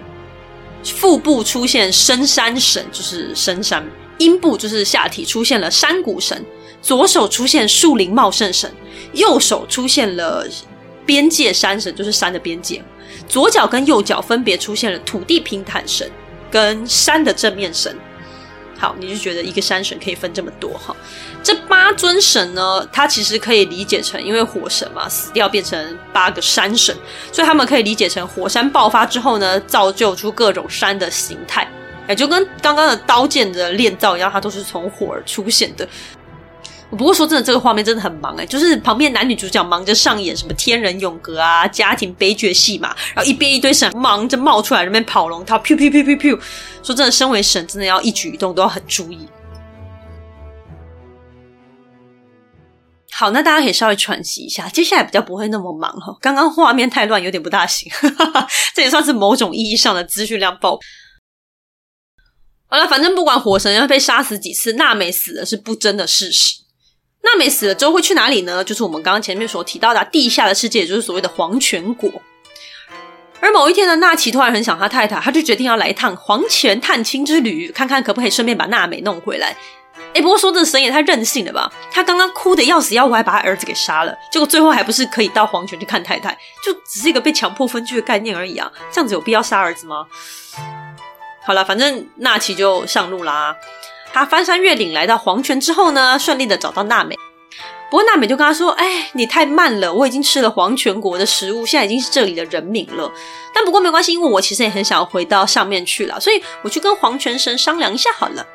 [0.83, 3.83] 腹部出现深山神，就是深山；
[4.17, 6.37] 阴部就是下体出现了山谷神；
[6.81, 8.69] 左手出现树林茂盛神；
[9.13, 10.47] 右手出现了
[11.05, 12.81] 边界山神，就是山的边界；
[13.27, 16.09] 左脚跟右脚分别出现了土地平坦神
[16.51, 17.95] 跟山的正面神。
[18.77, 20.93] 好，你就觉得一个山神可以分这么多哈？
[21.43, 26.95] 这八尊神呢，它其实可以理解成，因为火神嘛死掉变成八个山神，
[27.34, 31.67] 所以他们可以理解成火山爆发之后呢，造就出各种山的形态，
[32.08, 35.86] 也就跟刚刚的刀剑的炼造一样，它都是从火而出现的。
[36.91, 46.39] 不过说真的，这个画面真的很忙哎，就是旁边男女主角忙着上演什么天人永隔啊、家庭悲剧戏嘛，然后一边一堆神忙着冒出来，那边跑龙套，噗噗噗噗噗。
[46.84, 49.27] 说真的，身为神，真的要一举一动都要很注意。
[53.15, 56.17] 好，那大家可以稍微喘息一下，接下来比较不会那么忙哈。
[56.19, 57.91] 刚刚画面太乱，有点不大行，
[58.73, 60.80] 这也算是某种意义上的资讯量爆。
[62.67, 66.56] 好了，反正不管火神要被杀死几次，娜美死的是不争的事实。
[67.21, 68.63] 娜美死了之后会去哪里呢？
[68.63, 72.12] 就是我们刚刚前面所提到的地下的世界，也就是所谓的黄泉国。
[73.39, 79.56] 而某一天呢，纳奇突然很想他太太，他就决定要来一趟黄泉探亲之旅，看看可不可以顺便把娜美弄回来。
[80.13, 81.71] 哎，不过说这神也太任性了吧？
[81.91, 86.38] 他刚刚哭的要死要活，还把他儿子给杀了，结果最后还不是可以到黄泉去看太太？
[86.63, 88.71] 就只是一个被强迫分居的概念而已啊！
[88.91, 90.06] 这样子有必要杀儿子吗？
[91.45, 93.56] 好了，反正纳奇就上路啦。
[94.13, 97.15] 他翻山越岭来到黄泉之后呢，顺利的找到娜美。
[97.89, 103.12] 不过娜美就跟他说：“哎，你太慢了，我已经吃了黄泉国的食物，现在已经是这里的人民了。
[103.53, 108.45] 但不过没关系，因为我其实也很想要回到上面去了，所以我去跟黄泉神商量一下好了。”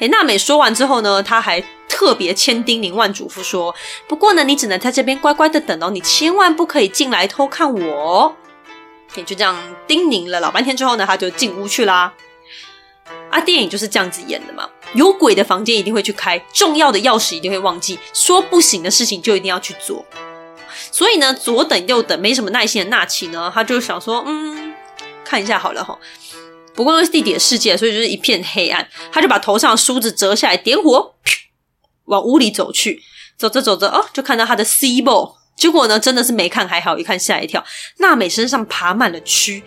[0.00, 3.74] 哎，娜美说完之后呢，他还特别千叮咛万嘱咐说
[4.08, 8.34] ：“不过呢，你只能在这边乖乖的等哦，你千万不可以进来偷看我。”
[9.14, 12.14] 也就这样叮咛了老半天之后呢，他就进屋去啦。
[13.28, 14.68] 啊，电影就是这样子演的嘛。
[14.94, 20.04] 有鬼的房间一定会去开，重要的钥匙一定会忘记，说不行的事情就一定要去做。
[20.90, 24.74] 所以呢，左等右等，没什么耐心的纳奇呢，他就想说，嗯，
[25.24, 25.98] 看一下好了哈。
[26.74, 28.86] 不过那是地底的世界，所以就是一片黑暗。
[29.12, 31.14] 他就把头上的梳子折下来，点火，
[32.06, 33.02] 往屋里走去。
[33.36, 35.34] 走着走着，哦，就看到他的 CBO。
[35.56, 37.62] 结果呢，真的是没看还好，一看吓一跳，
[37.98, 39.62] 娜美身上爬满了蛆。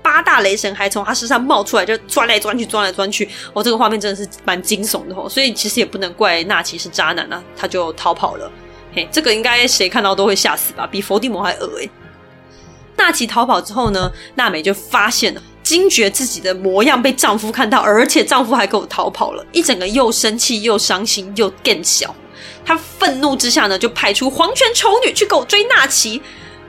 [0.00, 3.28] 八大雷神还从他身上冒出来，就钻来钻去，钻来钻去。
[3.52, 5.28] 哦，这个画面真的是蛮惊悚的哦。
[5.28, 8.50] 所以其实也不能怪纳奇是渣男啊，他就逃跑了。
[8.94, 10.86] 嘿，这个应该谁看到都会吓死吧？
[10.86, 11.90] 比佛地魔还恶诶。
[12.96, 22.14] 纳奇逃跑之后呢，娜美就发现了，惊觉自己的模样被丈夫看到，而且丈夫还给我逃跑了，一整个又生气又伤心又更小。
[22.64, 26.22] 她愤怒之下呢，就派出黄泉丑女去给我追纳奇。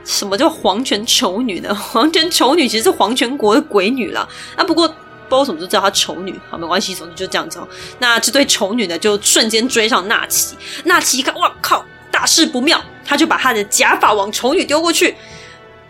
[0.03, 1.73] 什么叫黄泉丑女呢？
[1.73, 4.27] 黄泉丑女其实是黄泉国的鬼女啦。
[4.57, 4.93] 啊，不过不
[5.29, 7.57] 知道什么就叫她丑女，好，没关系，总之就这样子。
[7.99, 10.57] 那这对丑女呢，就瞬间追上纳奇。
[10.83, 15.15] 纳奇一看，哇靠，大事不妙，他就把他的假发往丑女丢过去。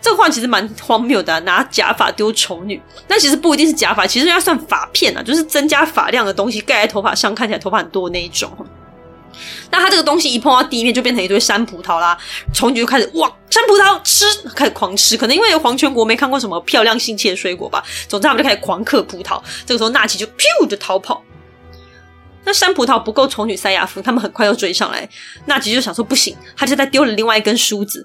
[0.00, 2.80] 这个话其实蛮荒谬的，拿假发丢丑女。
[3.06, 8.50] 那其实不一定是假发，其实应该算发片啊，就是增加发量的东西盖在头发上，看起来头发很多的那一种。
[9.70, 12.18] 那它这个东西一碰到地面，就变成一堆山葡萄啦。
[12.52, 15.16] 丑女就开始哇，山葡萄吃，开始狂吃。
[15.16, 17.82] 可能因为黄泉国没看过什么漂亮新奇的水果吧。
[18.08, 19.40] 总之，他们就开始狂嗑葡萄。
[19.64, 21.22] 这个时候，纳奇就咻就逃跑。
[22.44, 25.08] 那山葡萄不够丑女塞牙缝，他们很快又追上来。
[25.46, 28.04] 纳奇就想说不行，他就再丢了另外一根梳子。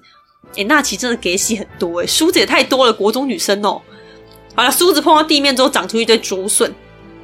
[0.56, 3.80] 哎，娜奇真的给洗很多哎，梳子也太多了，国中女生哦。
[4.54, 6.72] 好了，梳子碰到地面之后，长出一堆竹笋。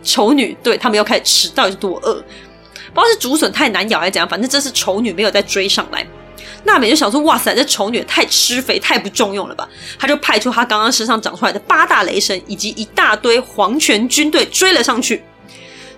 [0.03, 2.15] 丑女对他们又开始吃，到底是多饿？
[2.15, 6.07] 不知道是竹笋太难咬还是怎样，反正这是丑女没有再追上来。
[6.65, 15.23] 娜美就想说：“哇塞，这丑女也太吃肥、太不中用了吧？”他就派出他刚刚身上长出来的八大雷神以及一大堆皇权军队追了上去。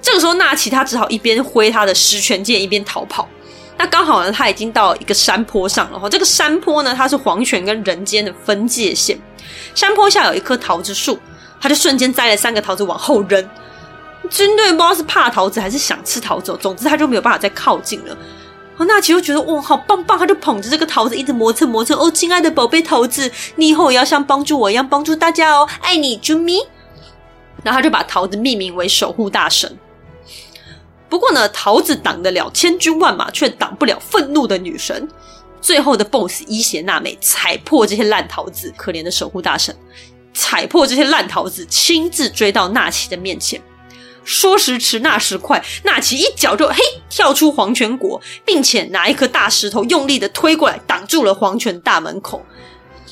[0.00, 3.28] 这个时候，娜奇他只好一边挥他的十拳剑，一边逃跑。
[3.76, 5.98] 那刚好呢，他已经到一个山坡上了。
[5.98, 9.18] 哈，这个山坡呢，它是黄泉跟人间的分界线。
[9.74, 11.18] 山坡下有一棵桃子树，
[11.60, 13.48] 他就瞬间摘了三个桃子往后扔。
[14.30, 18.16] 军队不知道是怕桃子还是想吃桃子，总之他就没有办法再靠近了。
[18.76, 21.98] 哦，娜奇就觉得哇，好棒棒，他就捧着这个桃子一直磨蹭磨蹭。
[21.98, 26.58] 哦，亲爱的宝贝桃子，你以后也要像帮助我一样帮助大家哦，爱你，啾咪。
[27.62, 29.78] 然后他就把桃子命名为守护大神。
[31.14, 35.08] 不过呢，桃子挡得了千军万马，却挡不了愤怒的女神。
[35.60, 39.72] 最后的 BOSS 伊邪那美踩破这些烂桃子，可怜的守护大神
[40.32, 43.62] 踩破这些烂桃子，亲自追到娜奇的面前。
[44.24, 52.44] 说时迟，那时快，娜奇一脚就嘿跳出黄泉国，并且拿一颗大石头用力的推过来，挡住了黄泉大门口。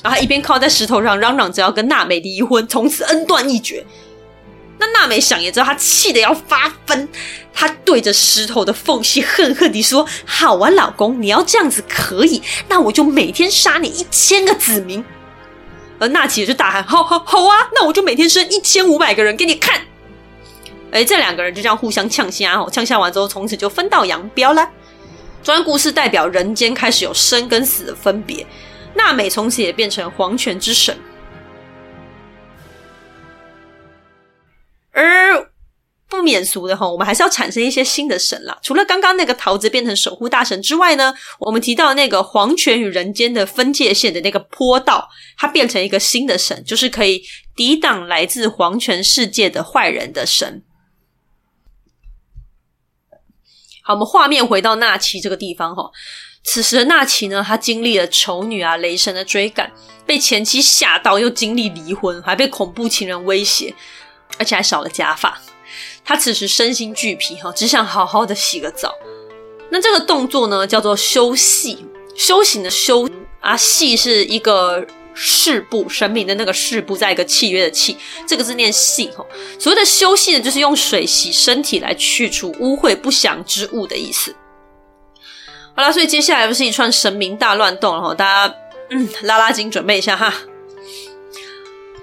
[0.03, 3.87] 然后一边靠在石头上嚷嚷着要跟娜美离婚，从此恩断义绝。
[4.79, 7.09] 那娜美想也知道他气得要发疯，
[7.55, 15.05] 他对着石头的缝隙恨恨地说：“好啊，老公，你要这样子可以，那我就每天杀你一千个子民。”
[16.01, 19.81] 而娜奇也就大喊：“好好好啊，那我就每天生一千五百个人给你看。”
[20.91, 24.69] 哎，这两个人就这样互相呛虾哦，呛虾完之后，从此就分道扬镳了。
[25.43, 28.47] 这段故事代表人间开始有生跟死的分别，
[28.95, 30.97] 娜美从此也变成黄泉之神。
[34.93, 35.51] 而
[36.09, 38.59] 不免俗的哈，我们还是要产生一些新的神啦。
[38.63, 47.23] 除了刚刚那个桃子变成守护大神之外呢，我们提到那个黄泉与人间的分界线的那个坡道，它变成一个新的神，就是可以
[47.57, 50.63] 抵挡来自黄泉世界的坏人的神。
[53.83, 55.91] 好，我们画面回到纳奇这个地方哈。
[56.45, 59.73] 此时的纳奇呢，他经历了丑女啊、雷神的追赶，
[60.05, 63.75] 被前妻吓到，又经历离婚，还被恐怖情人威胁，
[64.39, 65.41] 而且还少了假发。
[66.05, 68.95] 他此时身心俱疲哈，只想好好的洗个澡。
[69.71, 73.09] 那这个动作呢，叫做休息，修行的修
[73.41, 74.87] 啊，息是一个。
[75.15, 79.23] 誓部神明的那个誓部，在一个契约的契，这个字念息哈。
[79.59, 84.35] 所谓的休息呢，就是用水洗身体来去除污秽不祥之物的意思。
[85.77, 88.55] 好啦，所以接下来就是一串神明大乱动了哈，大家
[88.89, 90.33] 嗯拉拉筋准备一下哈。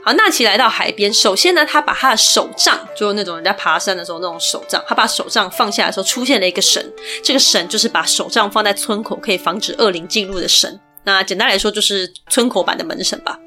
[0.02, 10.80] 好，娜奇来到海边，首先呢，他把他的手杖，就是那种人家爬山的时候那种手杖，他把手杖放下来的时候，出现了一个神，这个神就是把手杖放在村口可以防止恶灵进入的神。
[11.04, 13.38] 那简单来说就是村口版的门神吧。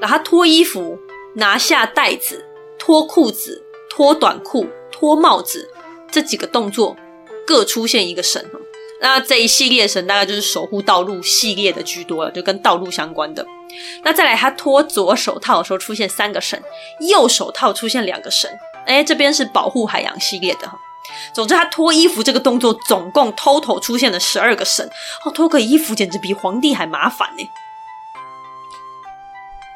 [0.00, 0.98] 然后他脱衣服、
[1.36, 2.44] 拿下袋子、
[2.78, 5.68] 脱裤子、脱短裤、脱帽子
[6.10, 6.96] 这几个动作
[7.46, 8.44] 各出现一个神。
[9.00, 13.46] 那这一系列神大概就是守护道路系列的居多了，就跟道路相关的。
[14.02, 16.62] 那再来他脱左手套的时候出现三个神，
[17.00, 18.50] 右手套出现两个神。
[18.86, 20.70] 哎，这边是保护海洋系列的。
[21.32, 24.88] 总之，他脱衣服这个动作总共 total 出现了十二个神
[25.24, 27.48] 哦，脱个衣服简直比皇帝还麻烦呢。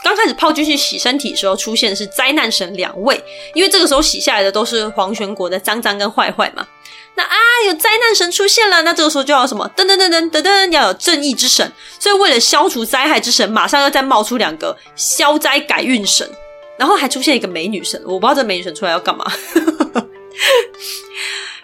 [0.05, 3.23] 刚开始炮军去洗身体的时候，出现的是灾难神两位，
[3.55, 6.67] 因为这个时候洗下来的都是黄泉国的脏脏跟坏坏嘛。
[7.15, 9.71] 那啊，有灾难神出现了，那这个时候就要什么？
[9.77, 11.71] 噔噔噔噔噔噔，要有正义之神。
[11.99, 16.29] 所以为了消除灾害之神，马上要再冒出两个消灾改运神，
[16.79, 19.31] 然后还出现一个美女神，我不知道这美女神出来要干嘛。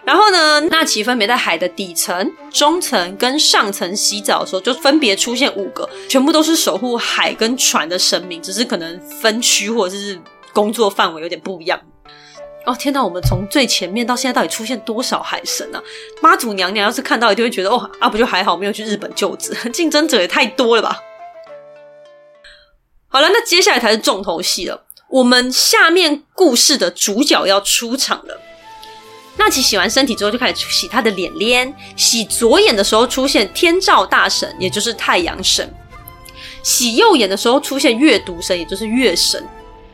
[0.05, 10.19] 然后呢，娜奇分别在海的底层、中层跟上层洗澡的时候，就分别出现五个，全部都是守护海跟船的神明，只是可能分区或者是
[10.53, 11.79] 工作范围有点不一样。
[12.65, 13.03] 哦，天哪！
[13.03, 15.81] 我们从最前面到现在，到底出现多少海神啊？
[16.21, 20.99] 妈祖娘娘要是看到，一定会觉得哦，啊，不就还好，没有去日本就职， 竞争者也太多了吧？
[23.07, 28.39] 好了，那接下来才是重头戏了，我们下面故事的主角要出场了。
[29.37, 31.73] 娜奇洗完身体之后，就开始洗他的脸脸。
[31.95, 35.65] 洗左眼的时候出现天照大神，也就是太阳神；
[36.61, 39.41] 洗右眼的时候出现月读神，也就是月神；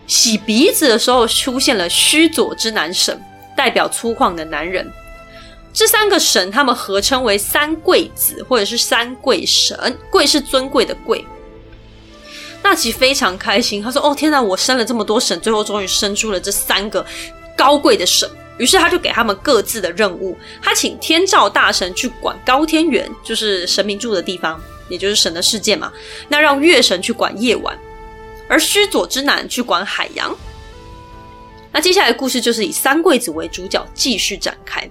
[0.08, 3.20] 洗鼻子的时候出现了须佐之男神，
[3.56, 4.92] 代表粗犷的男人。
[5.74, 9.98] 这三个神他们合称为三贵子，或者是三贵神。
[10.10, 11.26] 贵是尊贵的贵。
[12.64, 14.42] 娜奇非常开心，他说：“哦，天哪！
[14.42, 17.06] 我生了这么多神，最后终于生出了这三个
[17.56, 18.28] 高贵的神。”
[18.58, 24.58] 于是他就给他们各自的任务，他请天照大神去管高天原，就是神明住的地方，
[24.88, 25.92] 也就是神的世界嘛。
[26.30, 27.78] 那让月神去管夜晚，
[28.48, 30.36] 而须佐之男去管海洋。
[31.72, 34.90] 那接下来故事就是以三桂子为主角继续展开。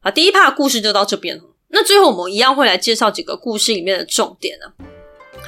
[0.00, 1.42] 啊第一趴故事就到这边了。
[1.68, 4.77] 那最后我们一样会来介绍几个故事里面的重点呢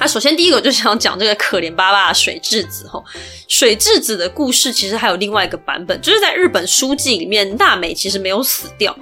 [0.01, 2.99] 那首先第一个就想讲这个可怜巴巴的水蛭子哈。
[3.47, 8.97] 水蛭子的故事其实还有另外一个版本，就是在日本书记里面，娜美其实没有死掉，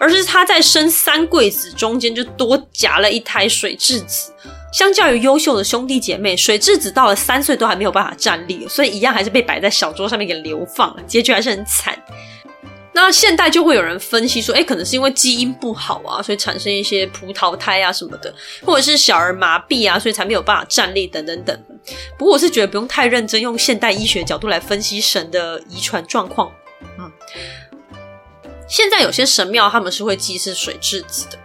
[0.00, 4.32] 而是她在生三贵子中间就多夹了一胎水蛭子。
[4.72, 11.94] 相较于优秀的兄弟姐妹，水蛭子到了三岁都还没有办法站立，所以一样还是被摆在小桌上面给流放了，结局还是很惨。
[13.02, 18.32] 那现代就会有人分析说，哎，可能是因为基因不好啊，所以产生一些葡萄胎啊什么的，
[18.64, 21.58] 或者是小儿麻痹啊，所以才没有办法站立等等等。
[22.18, 26.52] 不过我是觉得不用太认真用现代医学角度来分析神的遗传状况。
[26.98, 27.10] 嗯，
[28.68, 31.38] 现在有些神庙他们是会祭祀水蛭子的，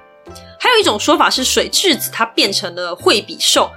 [0.60, 3.72] 还有一种说法是水蛭子它变成了惠比寿。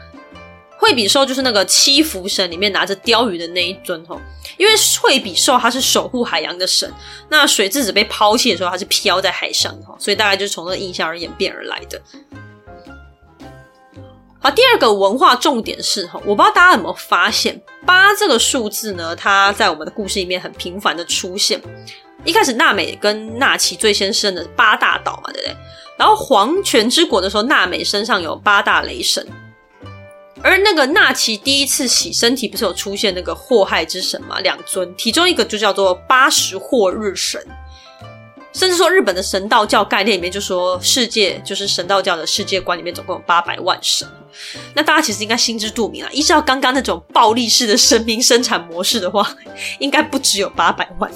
[0.79, 4.18] 惠比寿就是那个七福神里面拿着鯛鱼的那一尊吼，
[4.57, 4.72] 因为
[5.03, 6.91] 惠比寿他是守护海洋的神，
[7.29, 12.01] 那水蛭子被抛弃的时候，它是飘在海上，所以大概就是从这个印象而演变而来的。
[14.41, 21.61] 好，第二个文化重点是哈，我不知道大家有没有发现，八这个数字呢，它在我们的故事里面很频繁的出现。
[22.24, 25.57] 一开始娜美跟纳奇最先生的八大岛嘛，对不对？
[25.99, 29.26] 然后黄泉之国的时候，娜美身上有八大雷神。
[30.43, 34.39] 而那个纳奇第一次洗身体，不是有出现那个祸害之神吗？
[34.41, 37.45] 两尊，其中一个就叫做八十祸日神，
[38.53, 44.07] 甚至说日本的神道教概念里面就说，世界就是神道教的世界观里面总共有八百万神。
[44.74, 49.28] 那大家其实应该心知肚明啊，依照刚刚那种暴力式的神明生产模式的话，
[49.80, 51.11] 应该不只有八百万。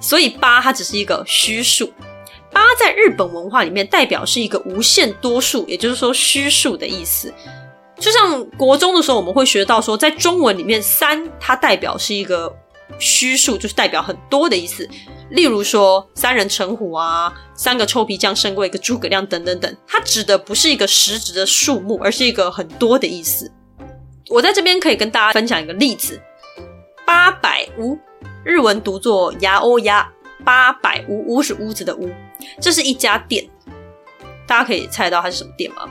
[0.00, 1.92] 所以八它只是一个虚数，
[2.52, 7.34] 八在日本文化里面代表是一个无限多数，也就是说虚数的意思。
[7.98, 12.54] 就像国中的时候，我们会学到说，在中文里面，三它代表是一个
[12.98, 14.88] 虚数，就是代表很多的意思。
[15.30, 23.50] 例如说，三人成虎啊，三个臭皮匠胜过一个诸葛亮等等等，它指的不是一个实质的数目，而是一个很多的意思。
[24.28, 26.20] 我在这边可以跟大家分享一个例子：
[27.06, 27.98] 八百屋，
[28.44, 30.06] 日文读作牙欧牙，
[30.44, 32.10] 八百屋，屋是屋子的屋，
[32.60, 33.48] 这是一家店，
[34.46, 35.88] 大家可以猜到它是什么店吗？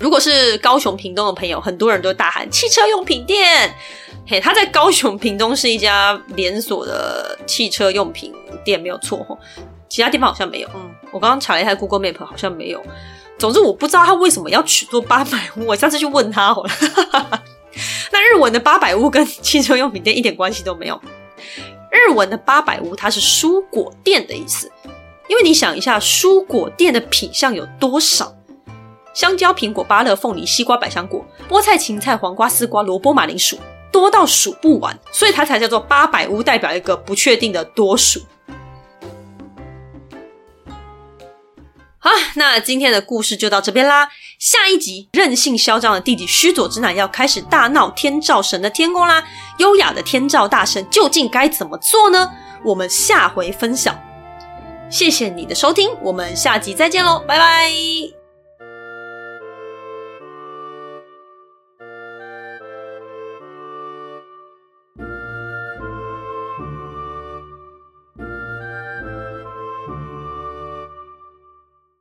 [0.00, 3.72] 如果是高雄屏东的朋友，很多人都大喊汽车用品店。
[4.26, 8.32] 嘿，他在高雄屏东是一家连锁的汽车用品
[8.64, 9.36] 店，没有错齁。
[9.90, 10.68] 其他地方好像没有。
[10.74, 12.82] 嗯，我刚刚查了一下 Google Map，好像没有。
[13.38, 16.70] 总之，我不知道他为什么要取做八百屋，我下次去问他好了。
[18.10, 20.98] 那日文的八百屋跟汽车用品店一点关系都没有。
[21.90, 24.70] 日文的八百屋，它是蔬果店的意思。
[25.28, 28.34] 因为你想一下，蔬果店的品相有多少？
[29.14, 33.58] 香蕉、苹果、芭乐、凤梨、西瓜、百香果、菠菜、芹菜、黄瓜、丝瓜、萝卜、马铃薯，
[33.90, 38.20] 多到数不完，所以它才叫做八百屋，代表一个不确定的多数。
[42.02, 44.08] 好，那今天的故事就到这边啦。
[44.38, 49.22] 下一集，任性嚣张的弟弟须佐之男要开始大闹天照神的天宫啦。
[49.58, 52.30] 优雅的天照大神究竟该怎么做呢？
[52.64, 53.94] 我们下回分享。
[54.88, 58.19] 谢谢你的收听，我们下集再见喽，拜拜。